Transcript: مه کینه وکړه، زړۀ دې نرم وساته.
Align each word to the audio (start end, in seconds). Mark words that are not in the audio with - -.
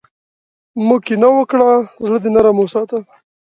مه 0.87 0.95
کینه 1.05 1.29
وکړه، 1.33 1.69
زړۀ 2.05 2.17
دې 2.23 2.29
نرم 2.35 2.57
وساته. 2.59 2.97